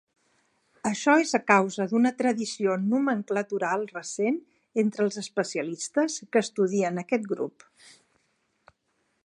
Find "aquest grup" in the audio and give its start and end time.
7.03-7.67